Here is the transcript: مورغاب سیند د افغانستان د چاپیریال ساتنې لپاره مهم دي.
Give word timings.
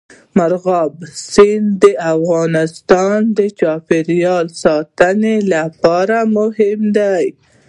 مورغاب 0.37 0.93
سیند 1.31 1.69
د 1.81 1.83
افغانستان 2.13 3.19
د 3.37 3.39
چاپیریال 3.59 4.45
ساتنې 4.63 5.35
لپاره 5.53 6.17
مهم 6.37 6.79
دي. 6.97 7.25